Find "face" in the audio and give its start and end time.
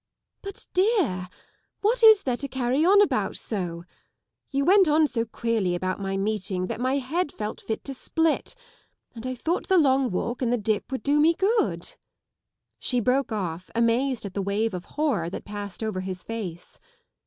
16.23-16.79